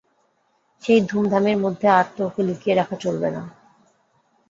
সেই 0.83 0.99
ধূমধামের 1.01 1.57
মধ্যে 1.57 1.87
আর 1.97 2.05
তো 2.15 2.21
ওকে 2.27 2.41
লুকিয়ে 2.47 2.75
রাখা 2.75 2.95
চলবে 3.03 3.29
না। 3.35 3.41